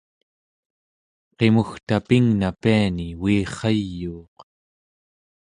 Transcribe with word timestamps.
qimugta 1.37 1.95
pingna 2.07 2.49
piani 2.61 3.07
uirrayuuq 3.23 4.35